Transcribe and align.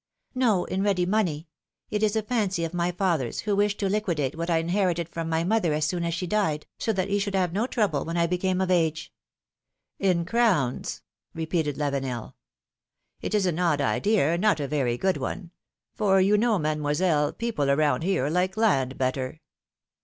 No, 0.33 0.65
in 0.65 0.81
ready 0.81 1.05
money. 1.05 1.47
It 1.91 2.01
is 2.01 2.15
a 2.15 2.23
fancy 2.23 2.63
of 2.63 2.73
my 2.73 2.91
father^s, 2.91 3.41
who 3.41 3.55
wished 3.55 3.77
to 3.81 3.87
liquidate 3.87 4.35
what 4.35 4.49
I 4.49 4.57
inherited 4.57 5.07
from 5.07 5.29
my 5.29 5.43
mother 5.43 5.73
as 5.75 5.85
soon 5.85 6.03
as 6.03 6.15
she 6.15 6.25
died, 6.25 6.65
so 6.79 6.91
that 6.91 7.07
he 7.09 7.19
should 7.19 7.35
have 7.35 7.53
no 7.53 7.67
trouble 7.67 8.03
when 8.03 8.17
I 8.17 8.25
became 8.25 8.61
of 8.61 8.71
age." 8.71 9.13
In 9.99 10.25
crowns!" 10.25 11.03
repeated 11.35 11.75
Lavenel. 11.77 12.33
^^It 13.21 13.35
is 13.35 13.45
an 13.45 13.59
odd 13.59 13.79
idea, 13.79 14.33
and 14.33 14.41
not 14.41 14.59
a 14.59 14.67
very 14.67 14.97
good 14.97 15.17
one; 15.17 15.51
for 15.93 16.19
you 16.19 16.35
know. 16.35 16.57
Mademoiselle, 16.57 17.31
people 17.31 17.69
around 17.69 18.01
here 18.01 18.27
like 18.27 18.57
land 18.57 18.97
better." 18.97 19.39